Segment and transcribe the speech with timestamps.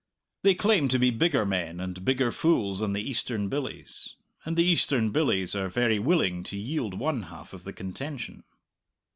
[0.41, 4.15] They claim to be bigger men and bigger fools than the Eastern billies.
[4.45, 8.43] And the Eastern billies are very willing to yield one half of the contention.